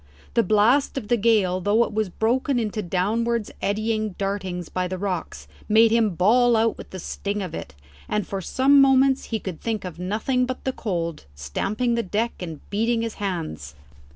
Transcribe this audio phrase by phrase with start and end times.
[0.33, 4.97] The blast of the gale though it was broken into downwards eddying dartings by the
[4.97, 7.75] rocks, made him bawl out with the sting of it,
[8.09, 12.33] and for some moments he could think of nothing but the cold, stamping the deck,
[12.39, 13.75] and beating his hands.